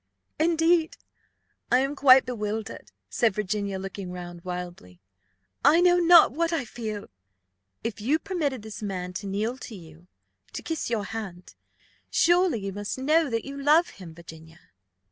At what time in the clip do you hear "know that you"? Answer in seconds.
12.97-13.55